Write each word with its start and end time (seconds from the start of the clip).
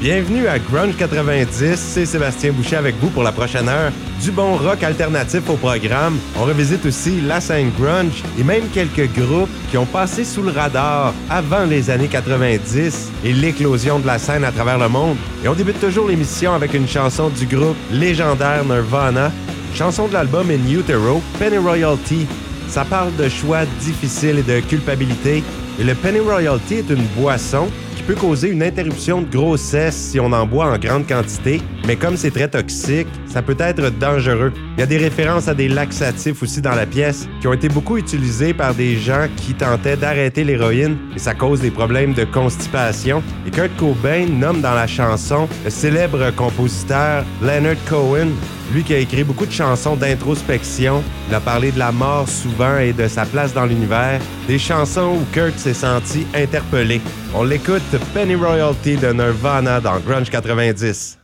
Bienvenue 0.00 0.46
à 0.46 0.60
Grunge 0.60 0.96
90, 0.96 1.74
c'est 1.74 2.06
Sébastien 2.06 2.52
Boucher 2.52 2.76
avec 2.76 2.94
vous 3.00 3.08
pour 3.08 3.24
la 3.24 3.32
prochaine 3.32 3.68
heure. 3.68 3.90
Du 4.22 4.30
bon 4.30 4.54
rock 4.56 4.84
alternatif 4.84 5.50
au 5.50 5.56
programme. 5.56 6.16
On 6.36 6.44
revisite 6.44 6.86
aussi 6.86 7.20
la 7.20 7.40
scène 7.40 7.72
grunge 7.76 8.22
et 8.38 8.44
même 8.44 8.68
quelques 8.72 9.12
groupes 9.12 9.50
qui 9.72 9.76
ont 9.76 9.86
passé 9.86 10.24
sous 10.24 10.42
le 10.42 10.52
radar 10.52 11.12
avant 11.28 11.64
les 11.64 11.90
années 11.90 12.06
90 12.06 13.10
et 13.24 13.32
l'éclosion 13.32 13.98
de 13.98 14.06
la 14.06 14.20
scène 14.20 14.44
à 14.44 14.52
travers 14.52 14.78
le 14.78 14.88
monde. 14.88 15.16
Et 15.44 15.48
on 15.48 15.54
débute 15.54 15.80
toujours 15.80 16.06
l'émission 16.06 16.54
avec 16.54 16.74
une 16.74 16.86
chanson 16.86 17.28
du 17.30 17.46
groupe 17.46 17.76
légendaire 17.90 18.64
Nirvana, 18.64 19.32
chanson 19.74 20.06
de 20.06 20.12
l'album 20.12 20.48
In 20.48 20.70
Utero, 20.70 21.20
Penny 21.40 21.58
Royalty. 21.58 22.24
Ça 22.68 22.84
parle 22.84 23.16
de 23.16 23.28
choix 23.28 23.64
difficiles 23.80 24.38
et 24.38 24.42
de 24.44 24.60
culpabilité. 24.60 25.42
Et 25.80 25.82
le 25.82 25.96
Penny 25.96 26.20
Royalty 26.20 26.74
est 26.74 26.90
une 26.90 27.04
boisson 27.16 27.66
peut 28.08 28.14
causer 28.14 28.48
une 28.48 28.62
interruption 28.62 29.20
de 29.20 29.26
grossesse 29.26 29.94
si 29.94 30.18
on 30.18 30.32
en 30.32 30.46
boit 30.46 30.72
en 30.72 30.78
grande 30.78 31.06
quantité, 31.06 31.60
mais 31.86 31.94
comme 31.94 32.16
c'est 32.16 32.30
très 32.30 32.48
toxique, 32.48 33.06
ça 33.26 33.42
peut 33.42 33.56
être 33.58 33.90
dangereux. 33.98 34.50
Il 34.78 34.80
y 34.80 34.82
a 34.82 34.86
des 34.86 34.96
références 34.96 35.46
à 35.46 35.52
des 35.52 35.68
laxatifs 35.68 36.42
aussi 36.42 36.62
dans 36.62 36.74
la 36.74 36.86
pièce 36.86 37.28
qui 37.42 37.46
ont 37.46 37.52
été 37.52 37.68
beaucoup 37.68 37.98
utilisés 37.98 38.54
par 38.54 38.74
des 38.74 38.96
gens 38.96 39.26
qui 39.36 39.52
tentaient 39.52 39.98
d'arrêter 39.98 40.42
l'héroïne 40.42 40.96
et 41.14 41.18
ça 41.18 41.34
cause 41.34 41.60
des 41.60 41.70
problèmes 41.70 42.14
de 42.14 42.24
constipation. 42.24 43.22
Et 43.46 43.50
Kurt 43.50 43.76
Cobain 43.76 44.24
nomme 44.24 44.62
dans 44.62 44.74
la 44.74 44.86
chanson 44.86 45.46
le 45.64 45.70
célèbre 45.70 46.30
compositeur 46.34 47.26
Leonard 47.42 47.76
Cohen 47.90 48.28
lui 48.72 48.84
qui 48.84 48.94
a 48.94 48.98
écrit 48.98 49.24
beaucoup 49.24 49.46
de 49.46 49.52
chansons 49.52 49.96
d'introspection, 49.96 51.02
il 51.28 51.34
a 51.34 51.40
parlé 51.40 51.72
de 51.72 51.78
la 51.78 51.90
mort 51.90 52.28
souvent 52.28 52.78
et 52.78 52.92
de 52.92 53.08
sa 53.08 53.24
place 53.24 53.54
dans 53.54 53.64
l'univers, 53.64 54.20
des 54.46 54.58
chansons 54.58 55.16
où 55.16 55.24
Kurt 55.32 55.58
s'est 55.58 55.74
senti 55.74 56.26
interpellé. 56.34 57.00
On 57.34 57.44
l'écoute 57.44 57.82
Penny 58.12 58.34
Royalty 58.34 58.96
de 58.96 59.12
Nirvana 59.12 59.80
dans 59.80 59.98
Grunge 60.00 60.30
90. 60.30 61.18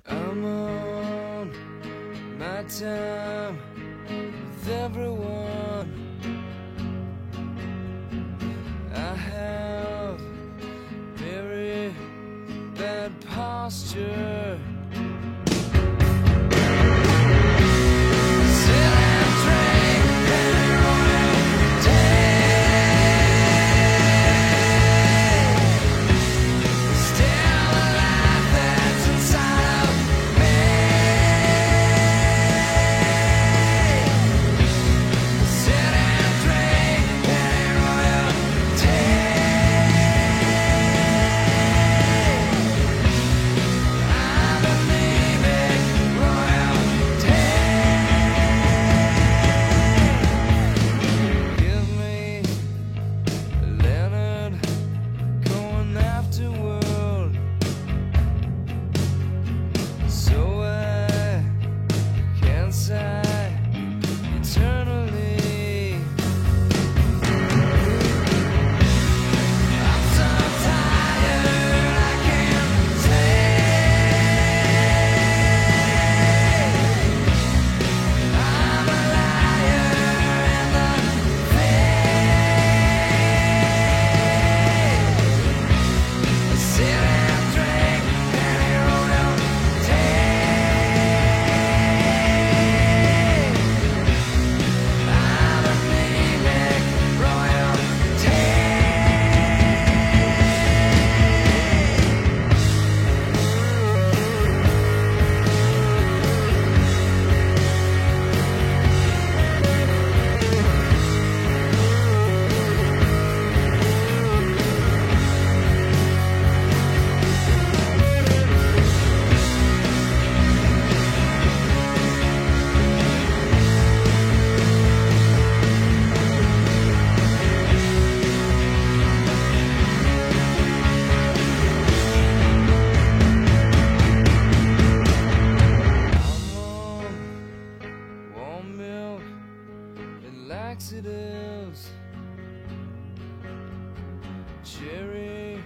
cherry 144.65 145.63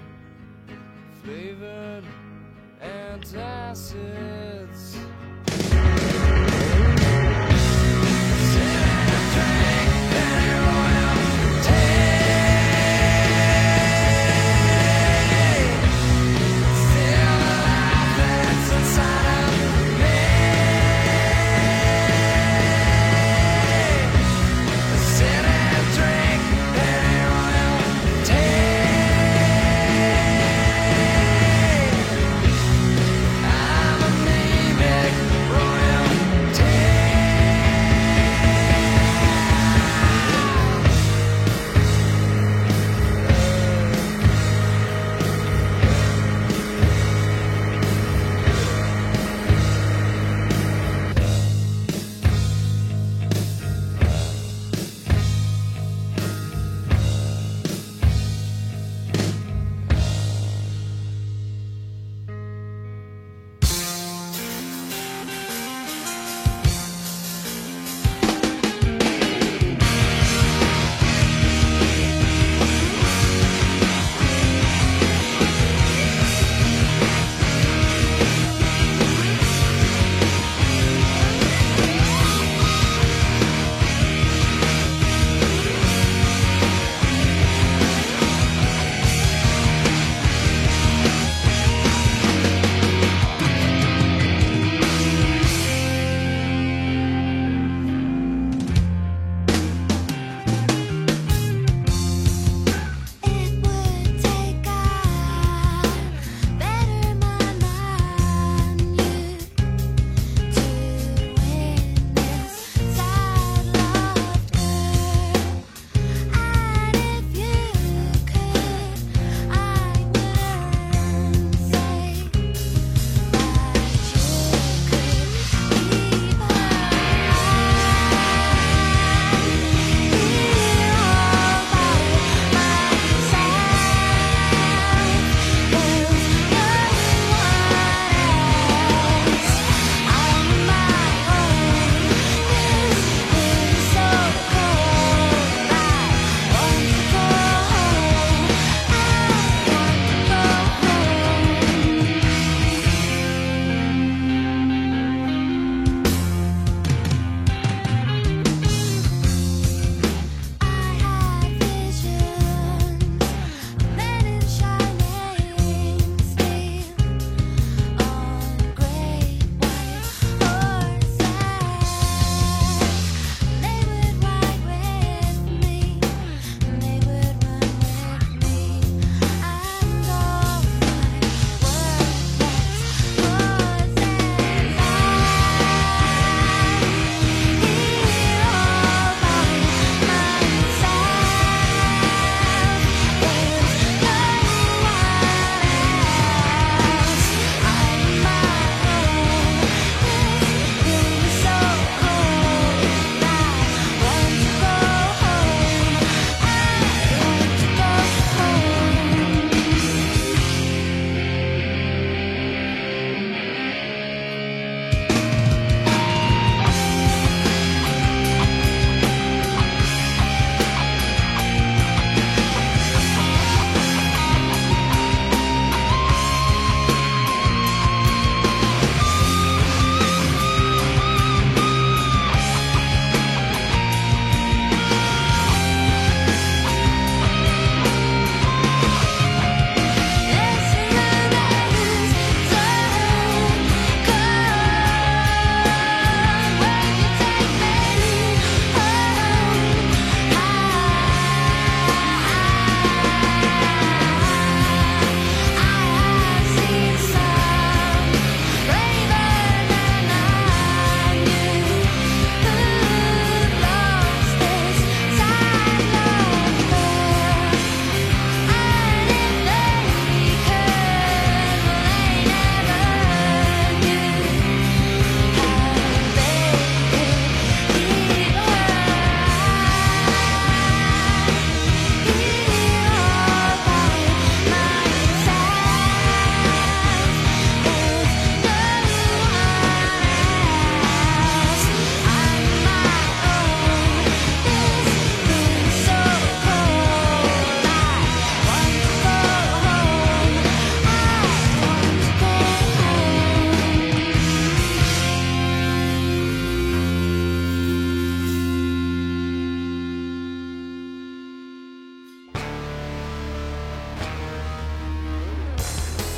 flavored 1.22 2.02
and 2.80 3.24
acid. 3.36 4.57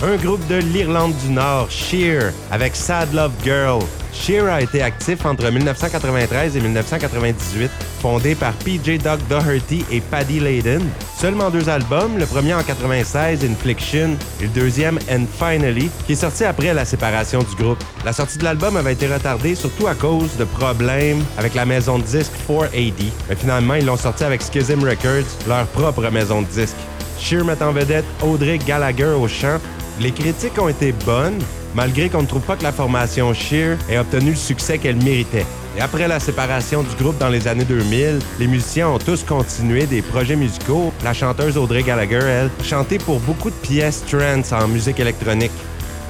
Un 0.03 0.17
groupe 0.17 0.47
de 0.49 0.57
l'Irlande 0.57 1.15
du 1.25 1.31
Nord, 1.31 1.71
Sheer, 1.71 2.33
avec 2.51 2.75
Sad 2.75 3.13
Love 3.13 3.33
Girl. 3.45 3.83
Sheer 4.13 4.47
a 4.49 4.63
été 4.63 4.83
actif 4.83 5.25
entre 5.27 5.51
1993 5.51 6.57
et 6.57 6.61
1998, 6.61 7.71
fondé 8.01 8.35
par 8.35 8.53
PJ 8.55 8.99
Doug 8.99 9.21
Doherty 9.29 9.85
et 9.91 10.01
Paddy 10.01 10.41
Layden. 10.41 10.83
Seulement 11.17 11.51
deux 11.51 11.69
albums, 11.69 12.19
le 12.19 12.27
premier 12.27 12.55
en 12.55 12.63
96, 12.63 13.45
Infliction, 13.45 14.17
et 14.41 14.45
le 14.45 14.49
deuxième, 14.49 14.99
And 15.11 15.27
Finally, 15.39 15.91
qui 16.07 16.13
est 16.13 16.17
sorti 16.17 16.45
après 16.45 16.73
la 16.73 16.85
séparation 16.85 17.41
du 17.41 17.55
groupe. 17.63 17.83
La 18.05 18.13
sortie 18.13 18.39
de 18.39 18.45
l'album 18.45 18.77
avait 18.77 18.95
été 18.95 19.07
retardée 19.07 19.55
surtout 19.55 19.87
à 19.87 19.95
cause 19.95 20.37
de 20.39 20.45
problèmes 20.45 21.23
avec 21.37 21.55
la 21.55 21.67
maison 21.67 21.99
de 21.99 22.05
disques 22.05 22.33
4AD, 22.49 23.05
mais 23.29 23.37
finalement 23.37 23.75
ils 23.75 23.85
l'ont 23.85 23.97
sorti 23.97 24.25
avec 24.25 24.41
Schism 24.43 24.83
Records, 24.83 25.29
leur 25.47 25.67
propre 25.67 26.09
maison 26.11 26.41
de 26.41 26.47
disques. 26.47 26.77
Sheer 27.21 27.45
met 27.45 27.63
en 27.63 27.73
vedette 27.73 28.07
Audrey 28.23 28.59
Gallagher 28.59 29.15
au 29.21 29.29
chant. 29.29 29.59
Les 30.01 30.13
critiques 30.13 30.59
ont 30.59 30.69
été 30.69 30.93
bonnes, 31.05 31.39
malgré 31.75 32.09
qu'on 32.09 32.23
ne 32.23 32.27
trouve 32.27 32.41
pas 32.41 32.57
que 32.57 32.63
la 32.63 32.73
formation 32.73 33.35
Sheer 33.35 33.77
ait 33.91 33.99
obtenu 33.99 34.31
le 34.31 34.37
succès 34.37 34.79
qu'elle 34.79 34.97
méritait. 34.97 35.45
Et 35.77 35.83
après 35.83 36.09
la 36.09 36.19
séparation 36.19 36.83
du 36.83 36.95
groupe 36.97 37.19
dans 37.19 37.29
les 37.29 37.47
années 37.47 37.67
2000, 37.67 38.19
les 38.39 38.47
musiciens 38.47 38.89
ont 38.89 38.99
tous 38.99 39.23
continué 39.25 39.85
des 39.85 40.01
projets 40.01 40.37
musicaux. 40.37 40.91
La 41.05 41.13
chanteuse 41.13 41.59
Audrey 41.59 41.83
Gallagher, 41.83 42.23
elle, 42.25 42.51
chantait 42.65 42.97
pour 42.97 43.21
beaucoup 43.21 43.51
de 43.51 43.55
pièces 43.57 44.03
trance 44.07 44.53
en 44.53 44.69
musique 44.69 45.01
électronique. 45.01 45.53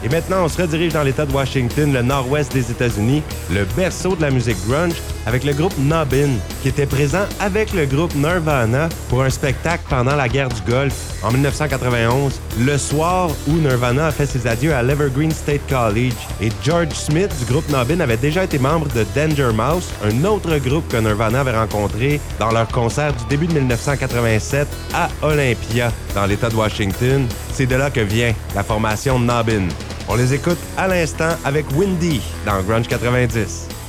Et 0.04 0.08
maintenant, 0.08 0.44
on 0.44 0.48
se 0.48 0.62
redirige 0.62 0.92
dans 0.92 1.02
l'État 1.02 1.26
de 1.26 1.32
Washington, 1.32 1.92
le 1.92 2.02
nord-ouest 2.02 2.52
des 2.52 2.70
États-Unis, 2.70 3.24
le 3.52 3.64
berceau 3.76 4.14
de 4.14 4.22
la 4.22 4.30
musique 4.30 4.56
grunge, 4.68 4.94
avec 5.26 5.44
le 5.44 5.52
groupe 5.52 5.76
Nobbin, 5.78 6.30
qui 6.62 6.68
était 6.68 6.86
présent 6.86 7.24
avec 7.40 7.72
le 7.72 7.86
groupe 7.86 8.14
Nirvana 8.14 8.88
pour 9.08 9.22
un 9.22 9.30
spectacle 9.30 9.84
pendant 9.88 10.16
la 10.16 10.28
guerre 10.28 10.48
du 10.48 10.60
Golfe 10.62 11.14
en 11.22 11.30
1991, 11.30 12.40
le 12.60 12.78
soir 12.78 13.30
où 13.48 13.52
Nirvana 13.52 14.06
a 14.06 14.10
fait 14.10 14.26
ses 14.26 14.46
adieux 14.46 14.74
à 14.74 14.82
l'Evergreen 14.82 15.30
State 15.30 15.60
College. 15.68 16.14
Et 16.40 16.48
George 16.64 16.92
Smith 16.94 17.30
du 17.38 17.52
groupe 17.52 17.68
Nobbin 17.68 18.00
avait 18.00 18.16
déjà 18.16 18.44
été 18.44 18.58
membre 18.58 18.88
de 18.88 19.04
Danger 19.14 19.52
Mouse, 19.54 19.88
un 20.04 20.24
autre 20.24 20.56
groupe 20.58 20.88
que 20.88 20.96
Nirvana 20.96 21.40
avait 21.40 21.56
rencontré 21.56 22.20
dans 22.38 22.50
leur 22.50 22.68
concert 22.68 23.12
du 23.12 23.24
début 23.26 23.46
de 23.46 23.54
1987 23.54 24.66
à 24.94 25.08
Olympia, 25.22 25.92
dans 26.14 26.26
l'État 26.26 26.48
de 26.48 26.56
Washington. 26.56 27.26
C'est 27.52 27.66
de 27.66 27.76
là 27.76 27.90
que 27.90 28.00
vient 28.00 28.32
la 28.54 28.64
formation 28.64 29.18
Nobbin. 29.18 29.68
On 30.08 30.16
les 30.16 30.34
écoute 30.34 30.58
à 30.76 30.88
l'instant 30.88 31.36
avec 31.44 31.66
Windy 31.76 32.20
dans 32.44 32.60
Grunge 32.62 32.88
90. 32.88 33.79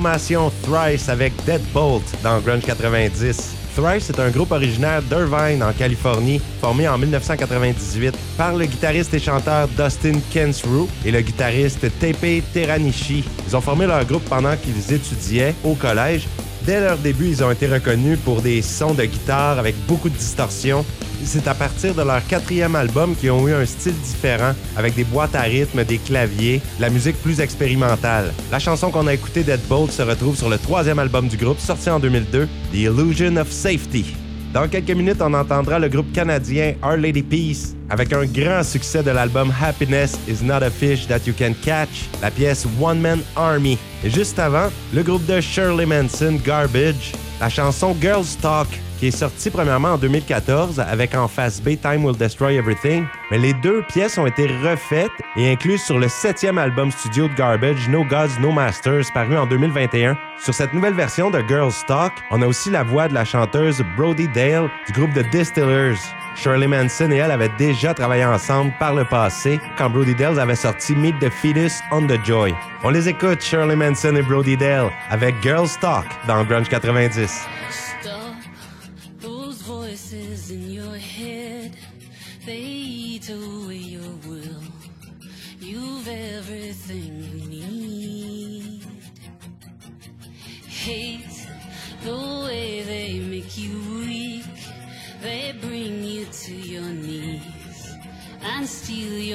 Formation 0.00 0.50
Thrice 0.62 1.10
avec 1.10 1.30
Deadbolt 1.44 2.02
dans 2.22 2.40
Grunge 2.40 2.62
90. 2.64 3.54
Thrice 3.76 4.08
est 4.08 4.18
un 4.18 4.30
groupe 4.30 4.50
originaire 4.50 5.02
d'Irvine 5.02 5.62
en 5.62 5.72
Californie, 5.72 6.40
formé 6.58 6.88
en 6.88 6.96
1998 6.96 8.16
par 8.38 8.56
le 8.56 8.64
guitariste 8.64 9.12
et 9.12 9.18
chanteur 9.18 9.68
Dustin 9.68 10.18
Kensrue 10.32 10.86
et 11.04 11.10
le 11.10 11.20
guitariste 11.20 11.86
Tepe 11.98 12.42
Teranishi. 12.54 13.24
Ils 13.46 13.54
ont 13.54 13.60
formé 13.60 13.86
leur 13.86 14.02
groupe 14.06 14.24
pendant 14.24 14.56
qu'ils 14.56 14.94
étudiaient 14.94 15.54
au 15.64 15.74
collège. 15.74 16.26
Dès 16.62 16.80
leur 16.80 16.96
début, 16.96 17.28
ils 17.28 17.44
ont 17.44 17.50
été 17.50 17.66
reconnus 17.66 18.18
pour 18.24 18.40
des 18.40 18.62
sons 18.62 18.94
de 18.94 19.04
guitare 19.04 19.58
avec 19.58 19.74
beaucoup 19.86 20.08
de 20.08 20.16
distorsion 20.16 20.82
c'est 21.26 21.46
à 21.48 21.54
partir 21.54 21.94
de 21.94 22.02
leur 22.02 22.26
quatrième 22.26 22.74
album 22.74 23.14
qu'ils 23.14 23.30
ont 23.30 23.46
eu 23.46 23.52
un 23.52 23.66
style 23.66 23.94
différent, 23.94 24.52
avec 24.76 24.94
des 24.94 25.04
boîtes 25.04 25.34
à 25.34 25.42
rythme, 25.42 25.84
des 25.84 25.98
claviers, 25.98 26.60
la 26.78 26.90
musique 26.90 27.20
plus 27.22 27.40
expérimentale. 27.40 28.32
La 28.50 28.58
chanson 28.58 28.90
qu'on 28.90 29.06
a 29.06 29.14
écoutée 29.14 29.42
Deadbolt 29.42 29.92
se 29.92 30.02
retrouve 30.02 30.36
sur 30.36 30.48
le 30.48 30.58
troisième 30.58 30.98
album 30.98 31.28
du 31.28 31.36
groupe, 31.36 31.60
sorti 31.60 31.90
en 31.90 32.00
2002, 32.00 32.46
The 32.72 32.74
Illusion 32.74 33.36
of 33.36 33.50
Safety. 33.50 34.14
Dans 34.52 34.66
quelques 34.66 34.90
minutes, 34.90 35.20
on 35.20 35.32
entendra 35.32 35.78
le 35.78 35.88
groupe 35.88 36.12
canadien 36.12 36.74
Our 36.82 36.96
Lady 36.96 37.22
Peace 37.22 37.76
avec 37.88 38.12
un 38.12 38.24
grand 38.24 38.64
succès 38.64 39.02
de 39.02 39.10
l'album 39.10 39.52
Happiness 39.60 40.18
is 40.28 40.42
not 40.42 40.62
a 40.62 40.70
fish 40.70 41.06
that 41.06 41.20
you 41.26 41.32
can 41.32 41.54
catch, 41.62 42.08
la 42.20 42.30
pièce 42.30 42.66
One 42.80 43.00
Man 43.00 43.20
Army. 43.36 43.78
Et 44.04 44.10
juste 44.10 44.38
avant, 44.38 44.68
le 44.92 45.02
groupe 45.02 45.24
de 45.26 45.40
Shirley 45.40 45.86
Manson 45.86 46.40
Garbage, 46.44 47.12
la 47.40 47.48
chanson 47.48 47.96
Girls 48.00 48.36
Talk 48.40 48.68
qui 49.00 49.06
est 49.06 49.16
sorti 49.16 49.48
premièrement 49.48 49.92
en 49.92 49.96
2014 49.96 50.78
avec 50.78 51.14
en 51.14 51.26
face 51.26 51.62
B 51.62 51.70
Time 51.80 52.04
Will 52.04 52.16
Destroy 52.16 52.56
Everything, 52.56 53.06
mais 53.30 53.38
les 53.38 53.54
deux 53.54 53.82
pièces 53.88 54.18
ont 54.18 54.26
été 54.26 54.46
refaites 54.46 55.10
et 55.36 55.50
incluses 55.50 55.82
sur 55.82 55.98
le 55.98 56.06
septième 56.06 56.58
album 56.58 56.90
studio 56.90 57.26
de 57.26 57.32
Garbage, 57.32 57.88
No 57.88 58.04
Gods, 58.04 58.38
No 58.40 58.52
Masters, 58.52 59.10
paru 59.14 59.38
en 59.38 59.46
2021. 59.46 60.18
Sur 60.38 60.52
cette 60.52 60.74
nouvelle 60.74 60.92
version 60.92 61.30
de 61.30 61.42
Girls 61.48 61.72
Talk, 61.86 62.12
on 62.30 62.42
a 62.42 62.46
aussi 62.46 62.70
la 62.70 62.82
voix 62.82 63.08
de 63.08 63.14
la 63.14 63.24
chanteuse 63.24 63.82
Brody 63.96 64.28
Dale 64.28 64.68
du 64.86 64.92
groupe 64.92 65.14
The 65.14 65.28
Distillers. 65.30 65.96
Shirley 66.36 66.68
Manson 66.68 67.10
et 67.10 67.16
elle 67.16 67.30
avaient 67.30 67.50
déjà 67.58 67.94
travaillé 67.94 68.24
ensemble 68.24 68.72
par 68.78 68.94
le 68.94 69.04
passé 69.06 69.58
quand 69.78 69.88
Brody 69.88 70.14
Dale 70.14 70.38
avait 70.38 70.54
sorti 70.54 70.94
Meet 70.94 71.18
the 71.20 71.30
Fetus 71.30 71.80
on 71.90 72.06
the 72.06 72.22
Joy. 72.22 72.54
On 72.84 72.90
les 72.90 73.08
écoute, 73.08 73.40
Shirley 73.40 73.76
Manson 73.76 74.14
et 74.14 74.22
Brody 74.22 74.58
Dale, 74.58 74.90
avec 75.08 75.34
Girls 75.42 75.70
Talk 75.80 76.06
dans 76.26 76.44
Grunge 76.44 76.68
90. 76.68 77.48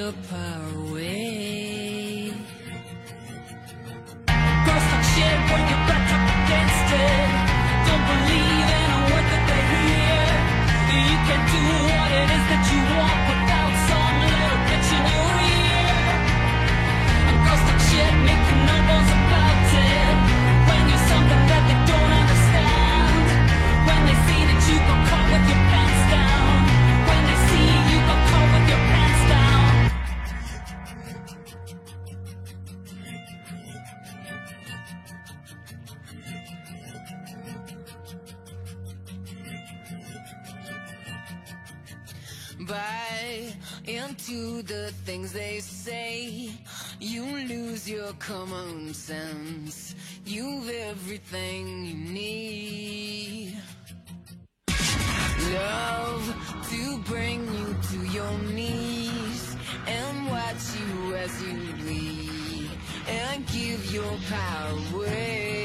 Your 0.05 0.13
power 0.29 0.69
away. 0.85 2.29
Girls 4.65 4.85
talk 4.91 5.03
shit 5.13 5.39
when 5.49 5.63
you're 5.69 5.85
back 5.89 6.07
up 6.15 6.25
against 6.37 6.89
it. 7.05 7.29
Don't 7.87 8.05
believe 8.11 8.67
in 8.77 8.87
a 8.97 9.01
word 9.09 9.27
that 9.31 9.43
they 9.49 9.63
hear. 9.73 10.29
You 11.09 11.17
can 11.27 11.41
do 11.53 11.61
what 11.89 12.09
it 12.21 12.29
is 12.37 12.44
into 44.15 44.61
the 44.61 44.91
things 45.03 45.33
they 45.33 45.59
say. 45.59 46.49
You 46.99 47.23
lose 47.47 47.89
your 47.89 48.13
common 48.13 48.93
sense. 48.93 49.95
You've 50.25 50.69
everything 50.69 51.85
you 51.85 51.95
need. 51.95 53.57
Love 55.53 56.63
to 56.69 56.97
bring 56.99 57.41
you 57.57 57.75
to 57.91 57.97
your 58.13 58.37
knees 58.53 59.55
and 59.85 60.27
watch 60.27 60.63
you 60.79 61.15
as 61.15 61.43
you 61.43 61.73
bleed 61.83 62.69
and 63.07 63.45
give 63.47 63.93
your 63.93 64.17
power 64.29 64.79
away. 64.93 65.64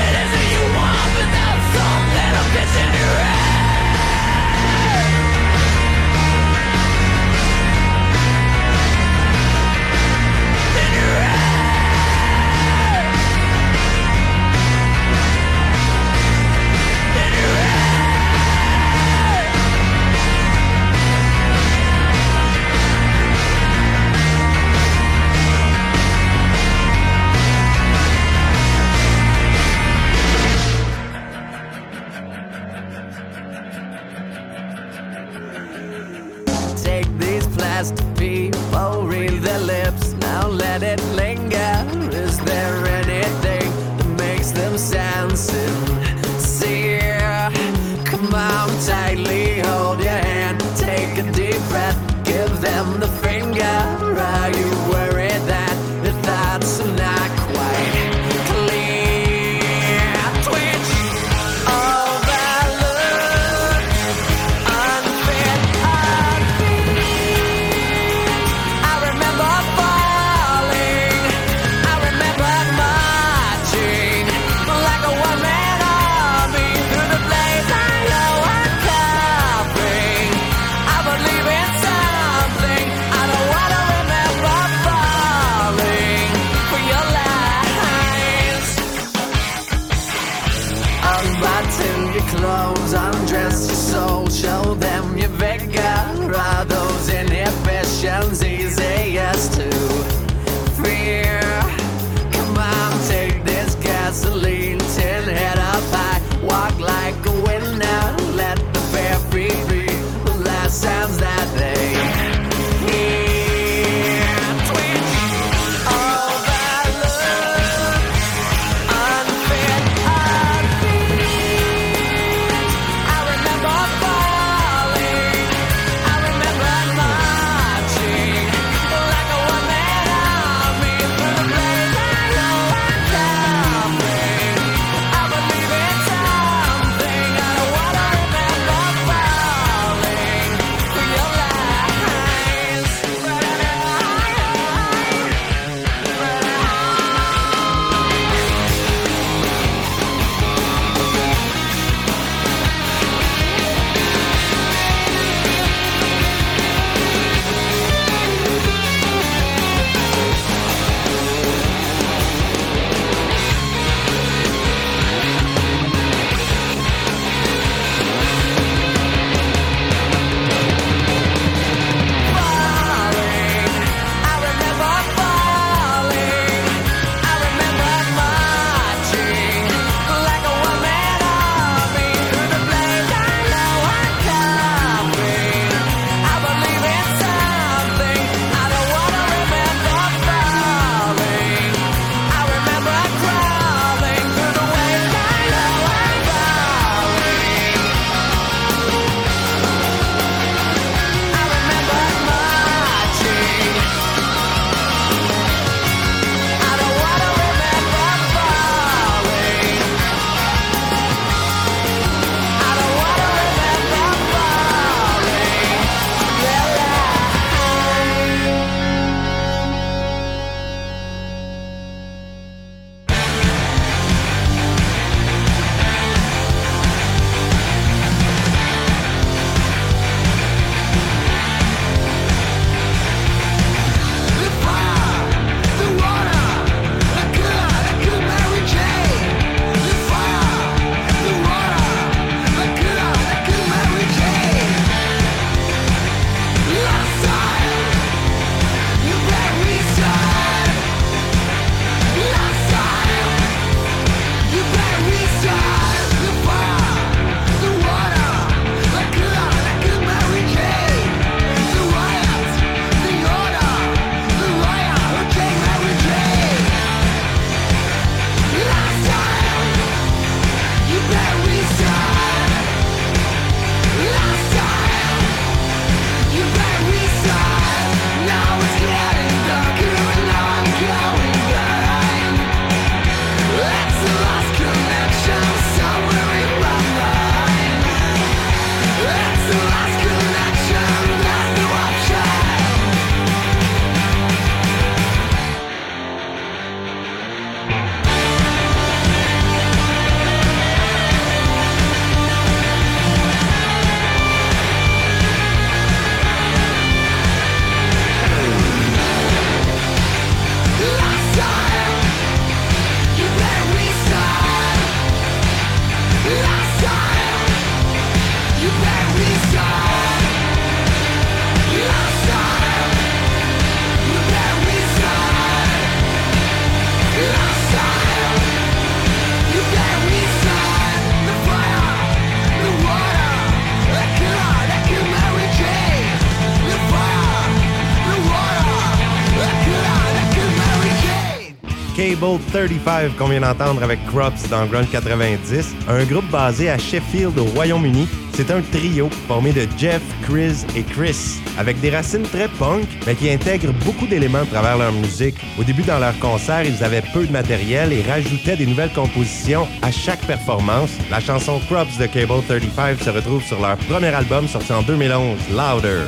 Cable 342.01 342.39
35 342.51 343.15
qu'on 343.15 343.27
vient 343.27 343.41
d'entendre 343.41 343.83
avec 343.83 344.03
Crops 344.07 344.49
dans 344.49 344.65
Grunge 344.65 344.89
90, 344.89 345.75
un 345.87 346.03
groupe 346.05 346.27
basé 346.31 346.67
à 346.67 346.75
Sheffield 346.79 347.37
au 347.37 347.43
Royaume-Uni. 347.43 348.07
C'est 348.33 348.49
un 348.49 348.61
trio 348.71 349.07
formé 349.27 349.51
de 349.51 349.67
Jeff, 349.77 350.01
Chris 350.23 350.65
et 350.75 350.81
Chris, 350.81 351.39
avec 351.59 351.79
des 351.79 351.91
racines 351.91 352.23
très 352.23 352.47
punk, 352.47 352.87
mais 353.05 353.13
qui 353.13 353.29
intègrent 353.29 353.71
beaucoup 353.85 354.07
d'éléments 354.07 354.39
à 354.39 354.45
travers 354.45 354.79
leur 354.79 354.91
musique. 354.93 355.35
Au 355.59 355.63
début, 355.63 355.83
dans 355.83 355.99
leurs 355.99 356.17
concerts, 356.17 356.63
ils 356.63 356.83
avaient 356.83 357.03
peu 357.13 357.27
de 357.27 357.31
matériel 357.31 357.93
et 357.93 358.01
rajoutaient 358.01 358.57
des 358.57 358.65
nouvelles 358.65 358.93
compositions 358.93 359.67
à 359.83 359.91
chaque 359.91 360.25
performance. 360.25 360.89
La 361.11 361.19
chanson 361.19 361.61
Crops 361.69 361.99
de 361.99 362.07
Cable 362.07 362.41
35 362.47 362.99
se 362.99 363.09
retrouve 363.11 363.43
sur 363.43 363.61
leur 363.61 363.77
premier 363.77 364.07
album 364.07 364.47
sorti 364.47 364.73
en 364.73 364.81
2011, 364.81 365.37
Louder. 365.51 366.05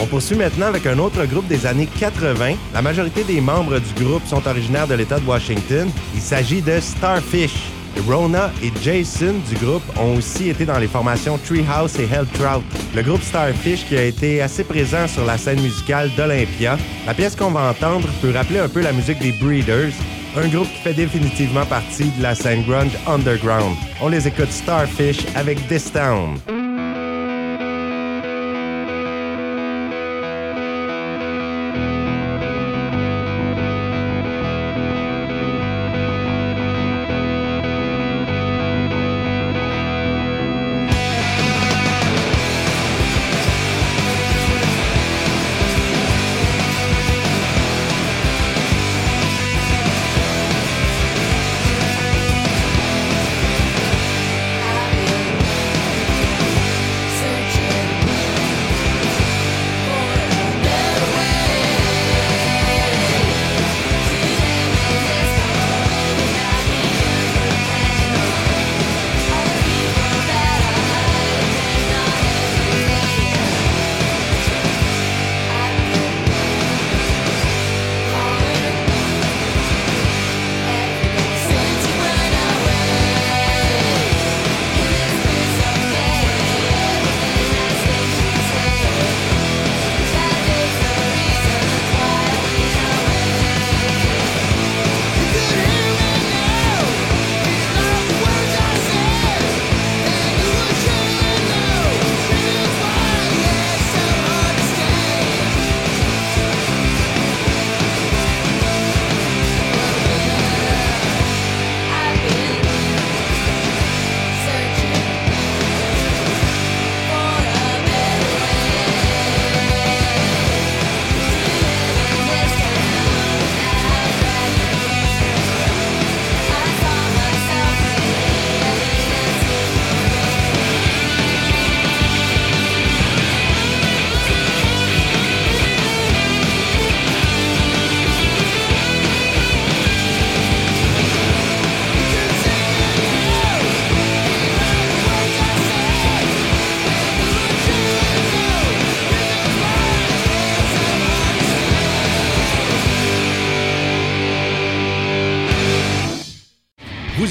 On 0.00 0.06
poursuit 0.06 0.36
maintenant 0.36 0.66
avec 0.66 0.86
un 0.86 0.98
autre 0.98 1.24
groupe 1.26 1.48
des 1.48 1.66
années 1.66 1.88
80. 1.98 2.54
La 2.72 2.82
majorité 2.82 3.24
des 3.24 3.40
membres 3.40 3.78
du 3.80 4.04
groupe 4.04 4.24
sont 4.26 4.46
originaires 4.46 4.86
de 4.86 4.94
l'État 4.94 5.18
de 5.18 5.26
Washington. 5.26 5.90
Il 6.14 6.20
s'agit 6.20 6.62
de 6.62 6.78
Starfish. 6.80 7.54
Rona 8.06 8.52
et 8.62 8.70
Jason 8.82 9.34
du 9.48 9.56
groupe 9.56 9.82
ont 9.98 10.16
aussi 10.16 10.50
été 10.50 10.64
dans 10.64 10.78
les 10.78 10.86
formations 10.86 11.36
Treehouse 11.38 11.98
et 11.98 12.04
Helltrout. 12.04 12.62
Le 12.94 13.02
groupe 13.02 13.22
Starfish 13.22 13.86
qui 13.86 13.96
a 13.96 14.04
été 14.04 14.40
assez 14.40 14.62
présent 14.62 15.08
sur 15.08 15.24
la 15.24 15.36
scène 15.36 15.60
musicale 15.60 16.10
d'Olympia. 16.16 16.78
La 17.06 17.14
pièce 17.14 17.34
qu'on 17.34 17.50
va 17.50 17.70
entendre 17.70 18.08
peut 18.22 18.30
rappeler 18.30 18.60
un 18.60 18.68
peu 18.68 18.82
la 18.82 18.92
musique 18.92 19.18
des 19.18 19.32
Breeders. 19.32 19.92
un 20.36 20.46
groupe 20.46 20.68
qui 20.68 20.82
fait 20.82 20.94
définitivement 20.94 21.66
partie 21.66 22.10
de 22.16 22.22
la 22.22 22.36
scène 22.36 22.62
grunge 22.64 22.96
underground. 23.08 23.74
On 24.00 24.08
les 24.08 24.28
écoute 24.28 24.52
Starfish 24.52 25.24
avec 25.34 25.66
This 25.66 25.90
Town. 25.90 26.67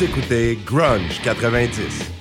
Écoutez 0.02 0.60
Grunge 0.64 1.20
90. 1.24 2.17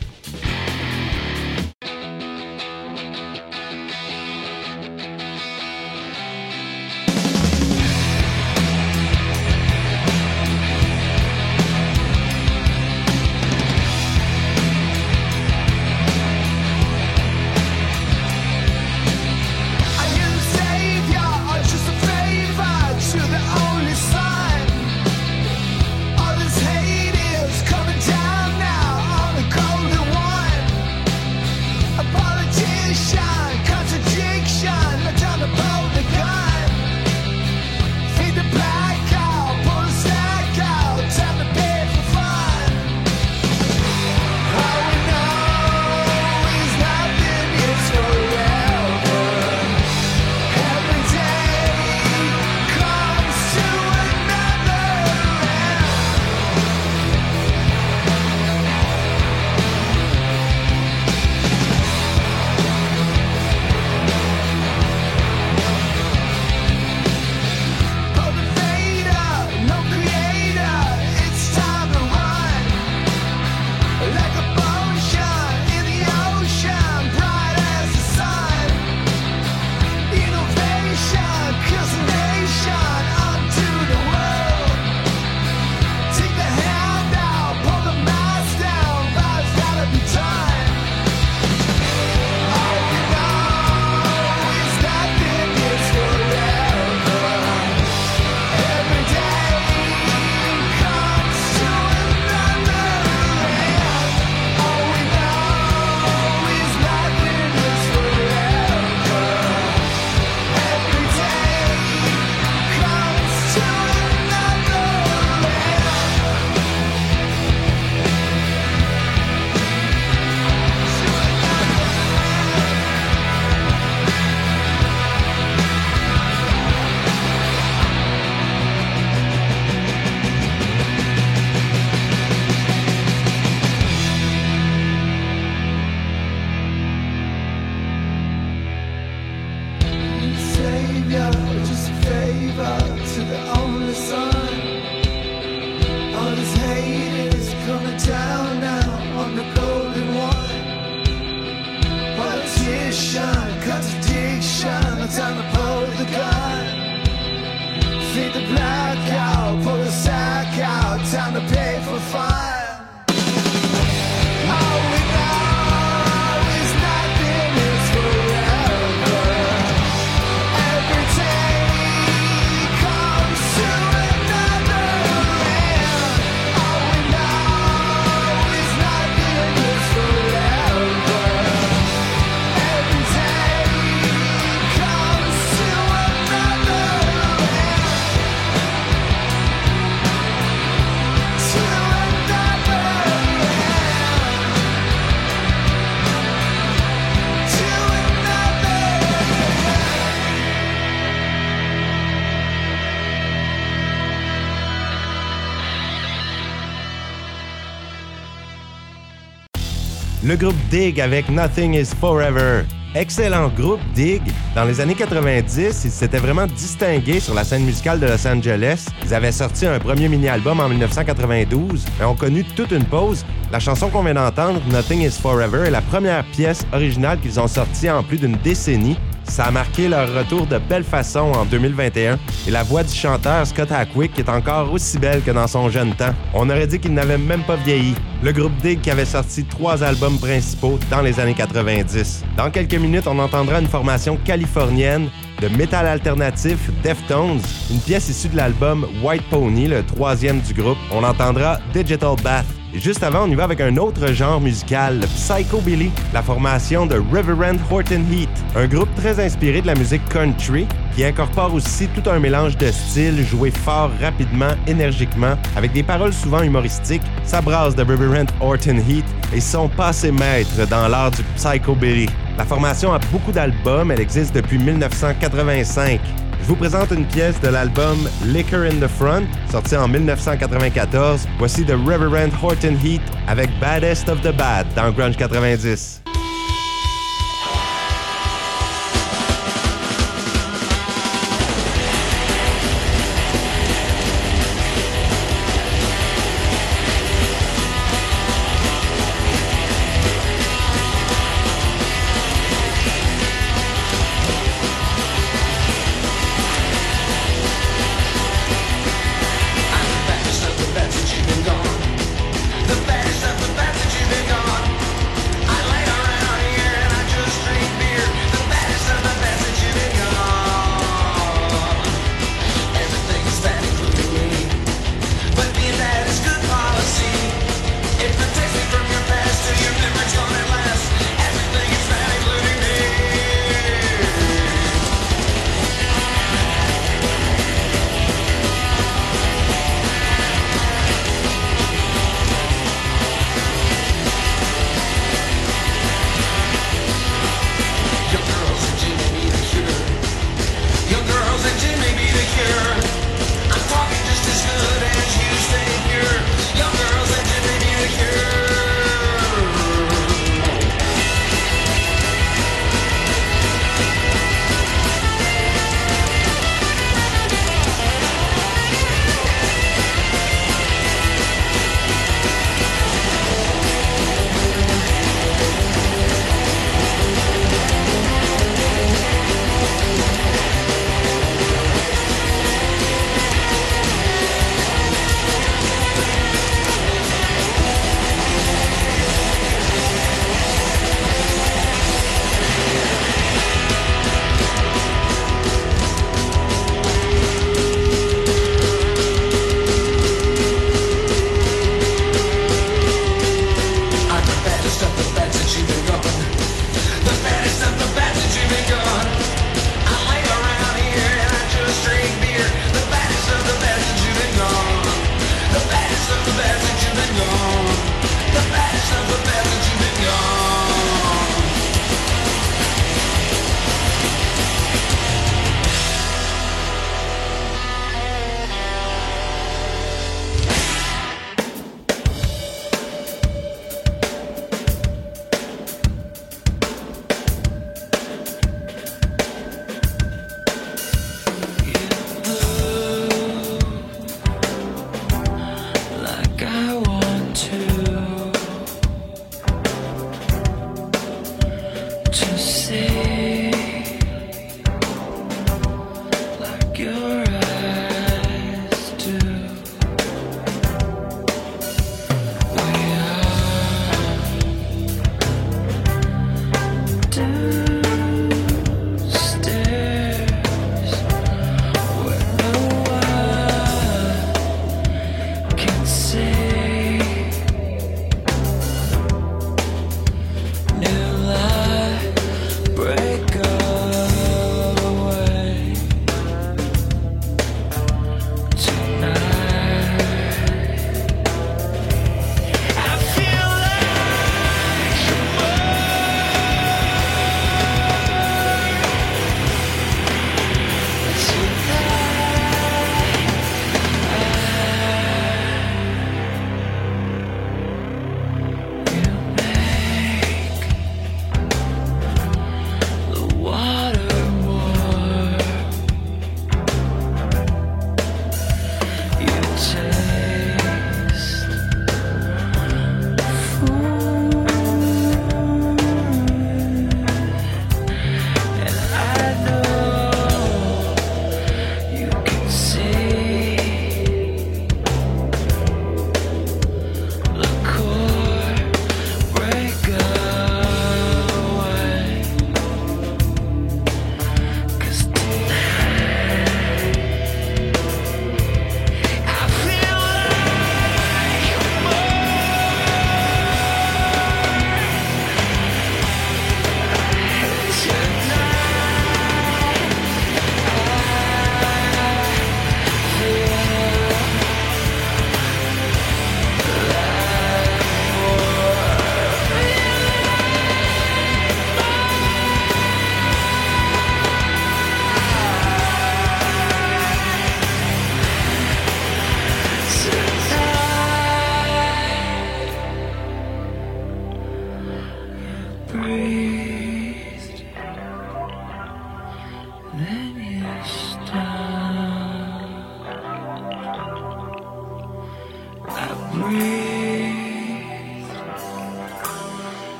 Groupe 210.37 210.57
Dig 210.70 211.01
avec 211.01 211.29
Nothing 211.29 211.75
is 211.75 211.94
Forever. 212.01 212.64
Excellent 212.94 213.49
groupe 213.49 213.81
Dig. 213.94 214.22
Dans 214.55 214.64
les 214.64 214.81
années 214.81 214.94
90, 214.94 215.85
ils 215.85 215.90
s'étaient 215.90 216.18
vraiment 216.18 216.46
distingués 216.46 217.20
sur 217.20 217.35
la 217.35 217.44
scène 217.44 217.64
musicale 217.64 218.01
de 218.01 218.07
Los 218.07 218.27
Angeles. 218.27 218.87
Ils 219.05 219.14
avaient 219.14 219.33
sorti 219.33 219.66
un 219.66 219.79
premier 219.79 220.09
mini-album 220.09 220.61
en 220.61 220.68
1992, 220.68 221.85
mais 221.99 222.05
ont 222.05 222.14
connu 222.14 222.44
toute 222.44 222.70
une 222.70 222.85
pause. 222.85 223.25
La 223.53 223.61
chanson 223.61 223.90
qu'on 223.90 224.03
vient 224.03 224.14
d'entendre, 224.14 224.61
Nothing 224.70 225.03
is 225.03 225.18
Forever, 225.20 225.66
est 225.66 225.70
la 225.70 225.83
première 225.83 226.25
pièce 226.25 226.66
originale 226.72 227.20
qu'ils 227.20 227.38
ont 227.38 227.49
sortie 227.49 227.90
en 227.90 228.03
plus 228.03 228.18
d'une 228.18 228.37
décennie. 228.42 228.96
Ça 229.29 229.45
a 229.45 229.51
marqué 229.51 229.89
leur 229.89 230.12
retour 230.15 230.47
de 230.47 230.59
belle 230.59 230.85
façon 230.85 231.33
en 231.33 231.45
2021 231.45 232.19
et 232.47 232.51
la 232.51 232.62
voix 232.62 232.83
du 232.83 232.95
chanteur 232.95 233.47
Scott 233.47 233.71
Hackwick 233.71 234.19
est 234.19 234.29
encore 234.29 234.73
aussi 234.73 234.99
belle 234.99 235.23
que 235.23 235.31
dans 235.31 235.47
son 235.47 235.69
jeune 235.69 235.95
temps. 235.95 236.15
On 236.33 236.49
aurait 236.49 236.67
dit 236.67 236.79
qu'il 236.79 236.95
n'avait 236.95 237.19
même 237.19 237.43
pas 237.43 237.57
vieilli. 237.57 237.95
Le 238.23 238.33
groupe 238.33 238.57
Dig 238.62 238.81
qui 238.81 238.91
avait 238.91 239.05
sorti 239.05 239.45
trois 239.45 239.83
albums 239.83 240.19
principaux 240.19 240.79
dans 240.91 241.03
les 241.03 241.21
années 241.21 241.35
90. 241.35 242.25
Dans 242.37 242.51
quelques 242.51 242.75
minutes, 242.75 243.07
on 243.07 243.19
entendra 243.19 243.61
une 243.61 243.69
formation 243.69 244.17
californienne 244.25 245.09
de 245.41 245.49
métal 245.49 245.87
alternatif 245.87 246.71
Deftones, 246.83 247.41
une 247.71 247.81
pièce 247.81 248.09
issue 248.09 248.29
de 248.29 248.37
l'album 248.37 248.87
White 249.03 249.25
Pony, 249.29 249.69
le 249.69 249.85
troisième 249.85 250.41
du 250.41 250.55
groupe. 250.55 250.79
On 250.93 251.05
entendra 251.05 251.59
Digital 251.75 252.17
Bath. 252.23 252.47
Juste 252.81 253.03
avant, 253.03 253.25
on 253.25 253.31
y 253.31 253.35
va 253.35 253.45
avec 253.45 253.62
un 253.62 253.75
autre 253.79 254.12
genre 254.12 254.39
musical, 254.39 255.01
le 255.01 255.07
Psychobilly, 255.07 255.91
la 256.12 256.23
formation 256.23 256.85
de 256.85 256.97
Reverend 256.97 257.59
Horton 257.71 258.05
Heat, 258.12 258.29
un 258.55 258.67
groupe 258.67 258.95
très 258.97 259.19
inspiré 259.19 259.62
de 259.62 259.67
la 259.67 259.75
musique 259.75 260.07
country 260.11 260.67
qui 260.95 261.03
incorpore 261.03 261.55
aussi 261.55 261.89
tout 261.89 262.09
un 262.11 262.19
mélange 262.19 262.57
de 262.59 262.71
styles 262.71 263.27
joué 263.27 263.51
fort, 263.51 263.91
rapidement, 264.01 264.51
énergiquement, 264.67 265.37
avec 265.57 265.73
des 265.73 265.83
paroles 265.83 266.12
souvent 266.12 266.43
humoristiques. 266.43 267.03
Ça 267.25 267.41
brasse 267.41 267.75
de 267.75 267.83
Reverend 267.83 268.31
Horton 268.41 268.77
Heat 268.89 269.07
et 269.35 269.41
sont 269.41 269.69
passés 269.69 270.12
maîtres 270.12 270.69
dans 270.69 270.87
l'art 270.87 271.12
du 271.12 271.23
Psychobilly. 271.35 272.11
La 272.37 272.45
formation 272.45 272.93
a 272.93 272.99
beaucoup 273.11 273.33
d'albums, 273.33 273.91
elle 273.91 274.01
existe 274.01 274.35
depuis 274.35 274.59
1985. 274.59 275.99
Je 276.42 276.46
vous 276.49 276.57
présente 276.57 276.90
une 276.92 277.07
pièce 277.07 277.40
de 277.40 277.49
l'album 277.49 277.96
Liquor 278.25 278.61
in 278.62 278.79
the 278.81 278.88
Front, 278.88 279.27
sorti 279.51 279.77
en 279.77 279.88
1994. 279.88 281.27
Voici 281.38 281.64
The 281.64 281.72
Reverend 281.72 282.33
Horton 282.42 282.77
Heat 282.85 283.03
avec 283.27 283.51
Baddest 283.59 284.09
of 284.09 284.20
the 284.22 284.37
Bad 284.37 284.66
dans 284.75 284.90
Grunge 284.92 285.16
90. 285.16 286.03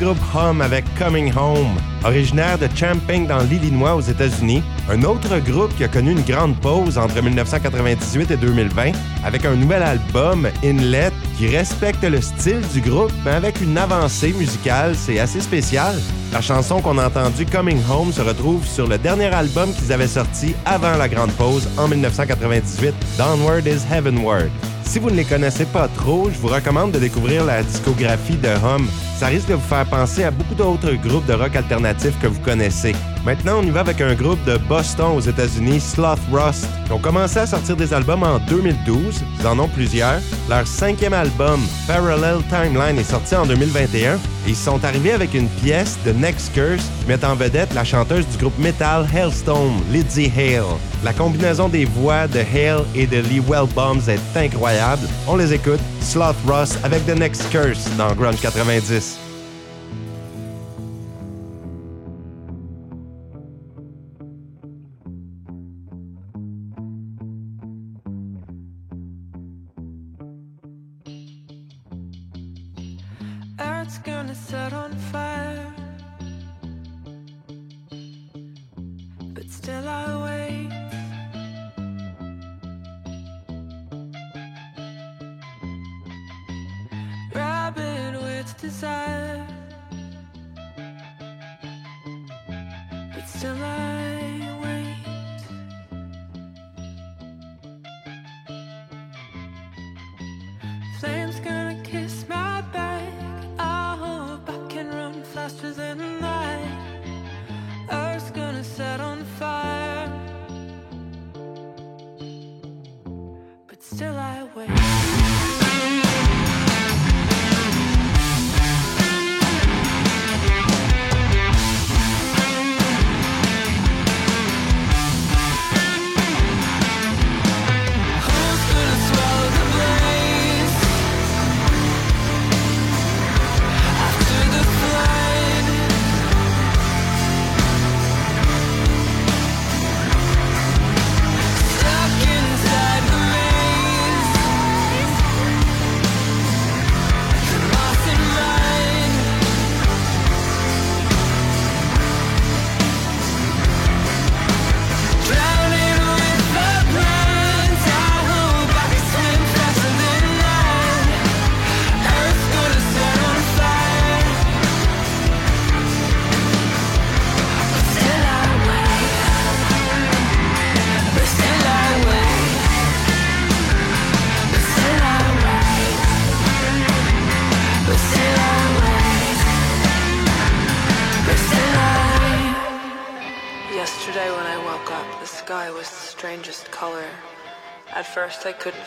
Groupe 0.00 0.18
Hum 0.34 0.62
avec 0.62 0.84
Coming 0.98 1.30
Home, 1.36 1.76
originaire 2.04 2.58
de 2.58 2.66
Champaign 2.74 3.26
dans 3.26 3.40
l'Illinois 3.40 3.94
aux 3.94 4.00
États-Unis, 4.00 4.62
un 4.88 5.02
autre 5.02 5.38
groupe 5.40 5.76
qui 5.76 5.84
a 5.84 5.88
connu 5.88 6.12
une 6.12 6.22
grande 6.22 6.56
pause 6.56 6.96
entre 6.96 7.22
1998 7.22 8.30
et 8.30 8.36
2020 8.38 8.92
avec 9.24 9.44
un 9.44 9.54
nouvel 9.54 9.82
album, 9.82 10.48
Inlet, 10.64 11.12
qui 11.36 11.54
respecte 11.54 12.02
le 12.02 12.20
style 12.20 12.62
du 12.72 12.80
groupe 12.80 13.12
mais 13.24 13.32
avec 13.32 13.60
une 13.60 13.76
avancée 13.76 14.32
musicale, 14.32 14.94
c'est 14.96 15.20
assez 15.20 15.40
spécial. 15.40 15.94
La 16.32 16.40
chanson 16.40 16.80
qu'on 16.80 16.96
a 16.96 17.08
entendue, 17.08 17.44
Coming 17.44 17.80
Home, 17.90 18.12
se 18.12 18.22
retrouve 18.22 18.66
sur 18.66 18.86
le 18.86 18.96
dernier 18.96 19.26
album 19.26 19.70
qu'ils 19.74 19.92
avaient 19.92 20.06
sorti 20.06 20.54
avant 20.64 20.96
la 20.96 21.08
grande 21.08 21.32
pause 21.32 21.68
en 21.76 21.88
1998, 21.88 22.94
Downward 23.18 23.66
is 23.66 23.82
Heavenward. 23.92 24.50
Si 24.90 24.98
vous 24.98 25.08
ne 25.08 25.14
les 25.14 25.24
connaissez 25.24 25.66
pas 25.66 25.86
trop, 25.86 26.28
je 26.32 26.38
vous 26.40 26.48
recommande 26.48 26.90
de 26.90 26.98
découvrir 26.98 27.44
la 27.44 27.62
discographie 27.62 28.34
de 28.34 28.48
Hum. 28.48 28.88
Ça 29.20 29.28
risque 29.28 29.46
de 29.46 29.54
vous 29.54 29.68
faire 29.68 29.86
penser 29.86 30.24
à 30.24 30.32
beaucoup 30.32 30.56
d'autres 30.56 30.94
groupes 30.94 31.26
de 31.26 31.32
rock 31.32 31.54
alternatif 31.54 32.18
que 32.20 32.26
vous 32.26 32.40
connaissez. 32.40 32.96
Maintenant, 33.24 33.58
on 33.58 33.62
y 33.62 33.70
va 33.70 33.80
avec 33.80 34.00
un 34.00 34.14
groupe 34.14 34.42
de 34.44 34.56
Boston 34.56 35.12
aux 35.16 35.20
États-Unis, 35.20 35.80
Sloth 35.80 36.20
Rust. 36.32 36.66
Ils 36.86 36.92
ont 36.92 36.98
commencé 36.98 37.38
à 37.38 37.46
sortir 37.46 37.76
des 37.76 37.92
albums 37.92 38.22
en 38.22 38.38
2012. 38.38 39.22
Ils 39.38 39.46
en 39.46 39.58
ont 39.58 39.68
plusieurs. 39.68 40.20
Leur 40.48 40.66
cinquième 40.66 41.12
album, 41.12 41.60
Parallel 41.86 42.38
Timeline, 42.48 42.98
est 42.98 43.10
sorti 43.10 43.36
en 43.36 43.44
2021. 43.44 44.14
Et 44.14 44.18
ils 44.48 44.56
sont 44.56 44.82
arrivés 44.84 45.12
avec 45.12 45.34
une 45.34 45.48
pièce 45.48 45.98
de 46.06 46.12
Next 46.12 46.54
Curse 46.54 46.84
qui 47.00 47.06
met 47.08 47.22
en 47.22 47.34
vedette 47.34 47.74
la 47.74 47.84
chanteuse 47.84 48.26
du 48.26 48.38
groupe 48.38 48.58
metal 48.58 49.06
Hailstone, 49.14 49.82
Lizzie 49.92 50.32
Hale. 50.34 50.78
La 51.04 51.12
combinaison 51.12 51.68
des 51.68 51.84
voix 51.84 52.26
de 52.26 52.38
Hale 52.40 52.84
et 52.94 53.06
de 53.06 53.18
Lee 53.18 53.42
Wellbombs 53.46 54.08
est 54.08 54.36
incroyable. 54.36 55.06
On 55.28 55.36
les 55.36 55.52
écoute. 55.52 55.80
Sloth 56.00 56.36
Rust 56.46 56.78
avec 56.82 57.04
The 57.06 57.18
Next 57.18 57.50
Curse 57.50 57.86
dans 57.98 58.14
Grunge 58.14 58.40
90. 58.40 59.29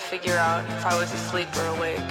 figure 0.10 0.38
out 0.38 0.66
if 0.66 0.86
I 0.86 1.00
was 1.00 1.12
asleep 1.14 1.48
or 1.58 1.68
awake. 1.78 2.10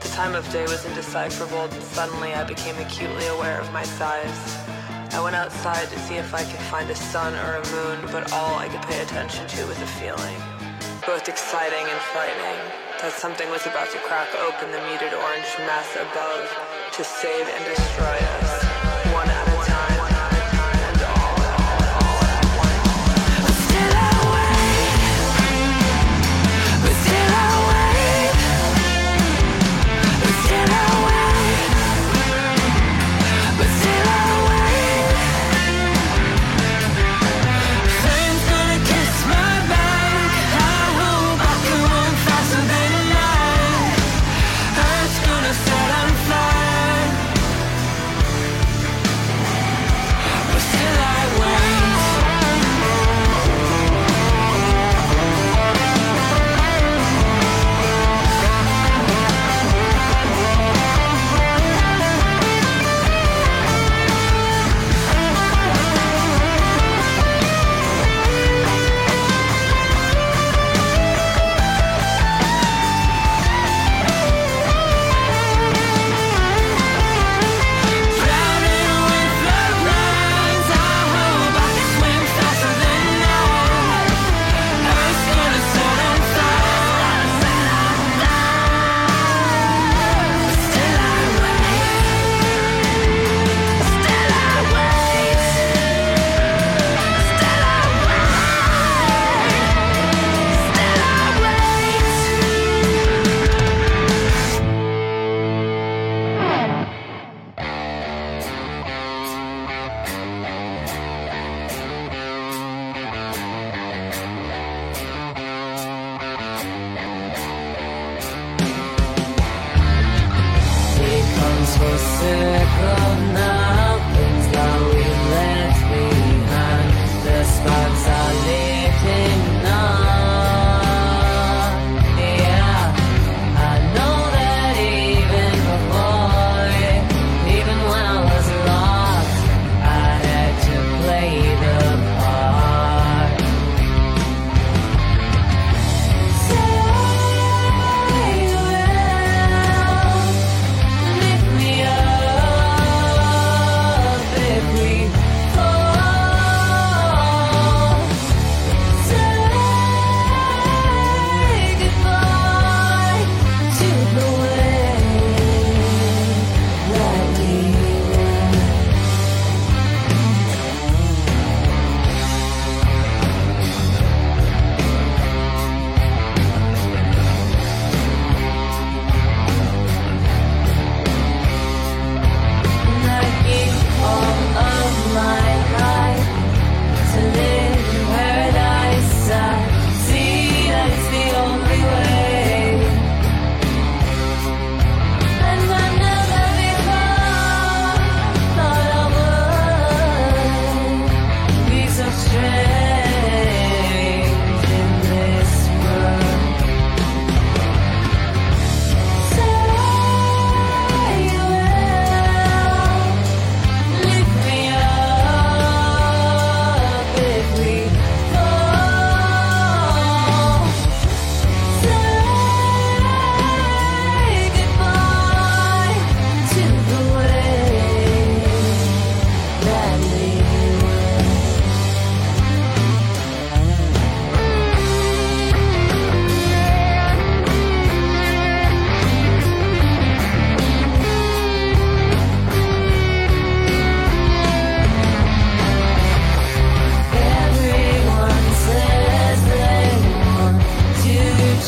The 0.00 0.08
time 0.14 0.34
of 0.34 0.50
day 0.52 0.62
was 0.62 0.86
indecipherable, 0.86 1.64
and 1.64 1.82
suddenly 1.82 2.32
I 2.32 2.44
became 2.44 2.76
acutely 2.78 3.26
aware 3.26 3.60
of 3.60 3.72
my 3.72 3.82
size. 3.82 4.40
I 5.12 5.20
went 5.22 5.34
outside 5.34 5.88
to 5.88 5.98
see 5.98 6.14
if 6.14 6.32
I 6.34 6.44
could 6.44 6.64
find 6.70 6.88
a 6.88 6.94
sun 6.94 7.34
or 7.34 7.56
a 7.56 7.64
moon, 7.72 7.98
but 8.12 8.32
all 8.32 8.54
I 8.54 8.68
could 8.68 8.82
pay 8.82 9.02
attention 9.02 9.46
to 9.48 9.66
was 9.66 9.80
a 9.80 9.86
feeling. 9.98 10.38
Both 11.06 11.28
exciting 11.28 11.86
and 11.86 12.00
frightening, 12.14 12.60
that 13.02 13.12
something 13.12 13.50
was 13.50 13.66
about 13.66 13.90
to 13.90 13.98
crack 13.98 14.28
open 14.46 14.70
the 14.70 14.80
muted 14.86 15.12
orange 15.12 15.50
mass 15.66 15.90
above 15.96 16.46
to 16.92 17.04
save 17.04 17.46
and 17.48 17.64
destroy 17.64 18.16
us. 18.40 18.75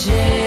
change. 0.07 0.38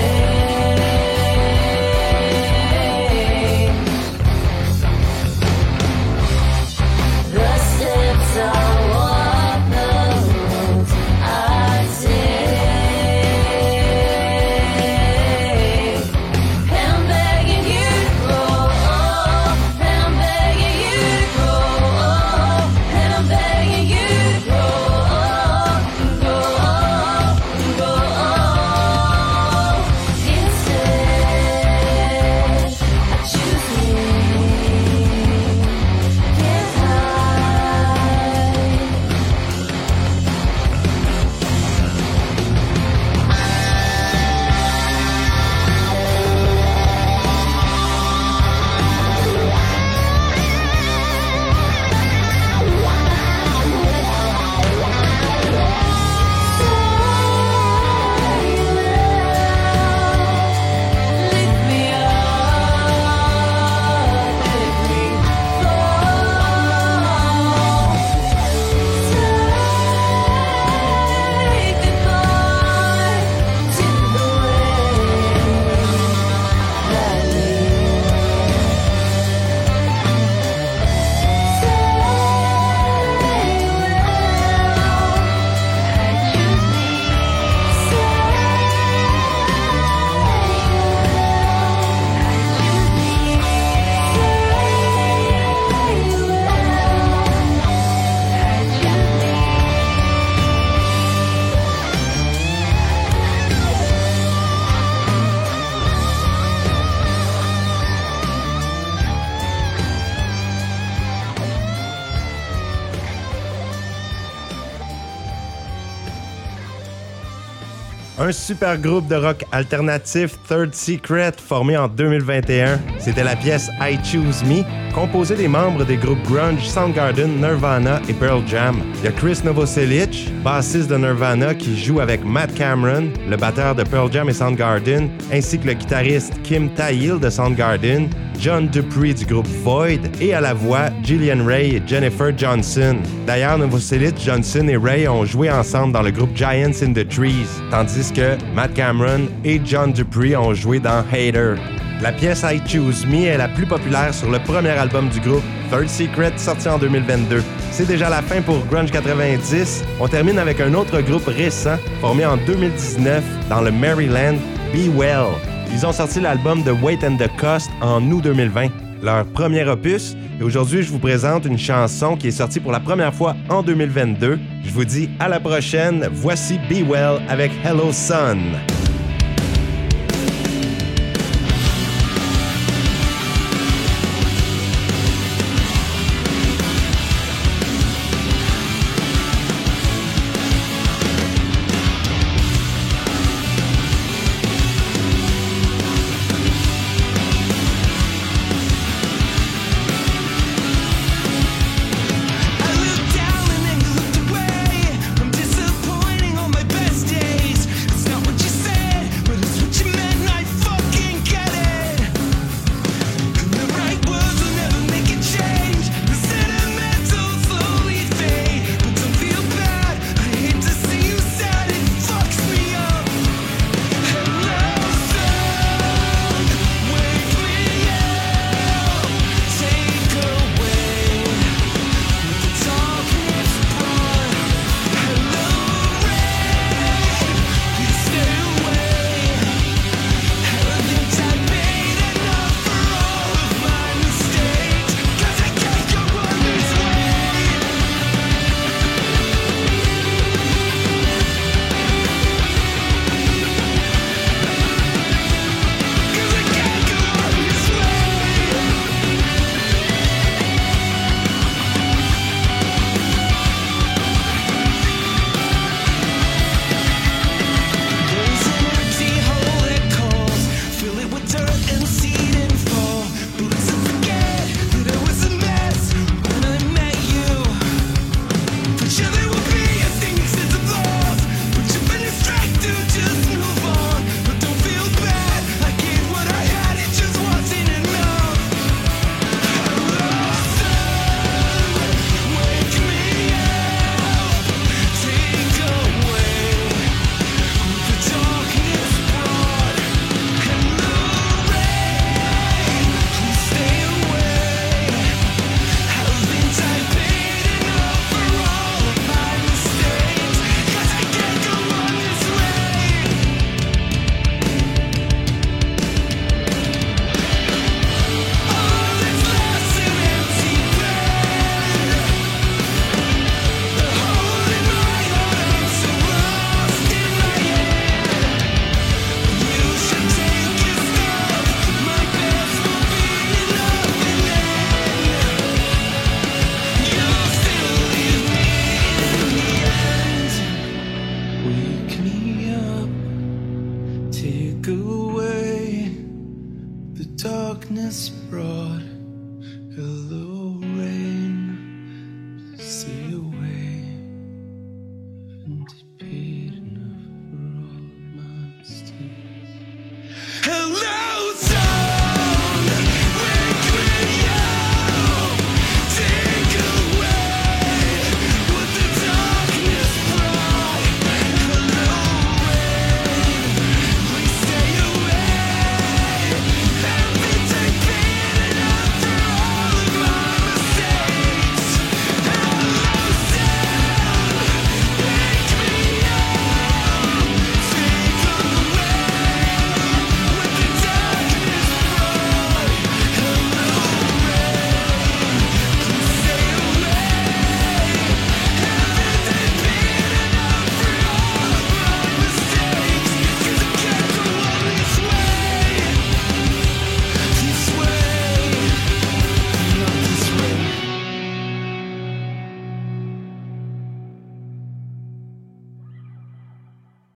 Un 118.23 118.31
super 118.31 118.77
groupe 118.77 119.07
de 119.07 119.15
rock 119.15 119.43
alternatif, 119.51 120.37
Third 120.47 120.75
Secret, 120.75 121.31
formé 121.43 121.75
en 121.75 121.87
2021. 121.87 122.79
C'était 122.99 123.23
la 123.23 123.35
pièce 123.35 123.67
I 123.81 123.97
Choose 124.03 124.43
Me, 124.43 124.61
composée 124.93 125.35
des 125.35 125.47
membres 125.47 125.83
des 125.85 125.97
groupes 125.97 126.21
grunge 126.25 126.63
Soundgarden, 126.63 127.41
Nirvana 127.41 127.99
et 128.07 128.13
Pearl 128.13 128.43
Jam. 128.47 128.79
Il 128.99 129.05
y 129.05 129.07
a 129.07 129.11
Chris 129.11 129.39
Novoselic, 129.43 130.31
bassiste 130.43 130.91
de 130.91 130.97
Nirvana, 130.97 131.55
qui 131.55 131.75
joue 131.75 131.99
avec 131.99 132.23
Matt 132.23 132.53
Cameron, 132.53 133.11
le 133.27 133.37
batteur 133.37 133.73
de 133.73 133.81
Pearl 133.81 134.11
Jam 134.11 134.29
et 134.29 134.33
Soundgarden, 134.33 135.09
ainsi 135.33 135.57
que 135.57 135.65
le 135.65 135.73
guitariste 135.73 136.39
Kim 136.43 136.69
Thayil 136.75 137.19
de 137.19 137.29
Soundgarden, 137.31 138.07
John 138.41 138.67
Dupree 138.69 139.13
du 139.13 139.25
groupe 139.25 139.45
Void 139.63 139.99
et 140.19 140.33
à 140.33 140.41
la 140.41 140.55
voix 140.55 140.89
Gillian 141.03 141.45
Ray 141.45 141.75
et 141.75 141.83
Jennifer 141.85 142.35
Johnson. 142.35 142.97
D'ailleurs, 143.27 143.59
Novoselic, 143.59 144.19
Johnson 144.19 144.67
et 144.67 144.77
Ray 144.77 145.07
ont 145.07 145.25
joué 145.25 145.51
ensemble 145.51 145.93
dans 145.93 146.01
le 146.01 146.09
groupe 146.09 146.35
Giants 146.35 146.81
in 146.81 146.93
the 146.93 147.07
Trees, 147.07 147.45
tandis 147.69 148.11
que 148.11 148.35
Matt 148.55 148.73
Cameron 148.73 149.27
et 149.45 149.61
John 149.63 149.93
Dupree 149.93 150.35
ont 150.35 150.55
joué 150.55 150.79
dans 150.79 151.05
Hater. 151.13 151.53
La 152.01 152.11
pièce 152.11 152.43
I 152.43 152.59
Choose 152.67 153.05
Me 153.05 153.27
est 153.27 153.37
la 153.37 153.47
plus 153.47 153.67
populaire 153.67 154.11
sur 154.11 154.31
le 154.31 154.39
premier 154.39 154.69
album 154.69 155.07
du 155.09 155.19
groupe, 155.19 155.43
Third 155.69 155.87
Secret, 155.87 156.33
sorti 156.37 156.67
en 156.67 156.79
2022. 156.79 157.43
C'est 157.69 157.87
déjà 157.87 158.09
la 158.09 158.23
fin 158.23 158.41
pour 158.41 158.65
Grunge 158.65 158.89
90. 158.89 159.83
On 159.99 160.07
termine 160.07 160.39
avec 160.39 160.59
un 160.59 160.73
autre 160.73 160.99
groupe 161.01 161.27
récent, 161.27 161.77
formé 161.99 162.25
en 162.25 162.37
2019 162.37 163.23
dans 163.49 163.61
le 163.61 163.71
Maryland, 163.71 164.37
Be 164.73 164.89
Well. 164.97 165.50
Ils 165.73 165.85
ont 165.85 165.91
sorti 165.93 166.19
l'album 166.19 166.63
The 166.63 166.73
Weight 166.83 167.03
and 167.03 167.17
the 167.17 167.29
Cost 167.37 167.71
en 167.81 168.01
août 168.11 168.23
2020, 168.23 168.69
leur 169.01 169.25
premier 169.25 169.63
opus. 169.67 170.15
Et 170.39 170.43
aujourd'hui, 170.43 170.83
je 170.83 170.91
vous 170.91 170.99
présente 170.99 171.45
une 171.45 171.57
chanson 171.57 172.15
qui 172.17 172.27
est 172.27 172.31
sortie 172.31 172.59
pour 172.59 172.71
la 172.71 172.79
première 172.79 173.13
fois 173.13 173.35
en 173.49 173.63
2022. 173.63 174.39
Je 174.63 174.71
vous 174.71 174.85
dis 174.85 175.09
à 175.19 175.29
la 175.29 175.39
prochaine. 175.39 176.07
Voici 176.11 176.59
Be 176.69 176.87
Well 176.87 177.21
avec 177.29 177.51
Hello 177.63 177.91
Sun. 177.91 178.39